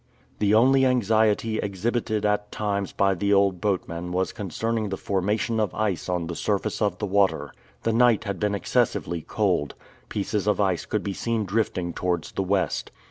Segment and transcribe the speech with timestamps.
[0.39, 5.75] The only anxiety exhibited at times by the old boatman was concerning the formation of
[5.75, 7.53] ice on the surface of the water.
[7.83, 9.75] The night had been excessively cold;
[10.09, 12.89] pieces of ice could be seen drifting towards the West.